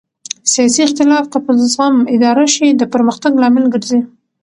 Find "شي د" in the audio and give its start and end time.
2.55-2.81